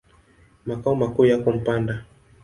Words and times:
Makao 0.65 0.95
makuu 0.95 1.25
yako 1.25 1.51
Mpanda. 1.51 2.05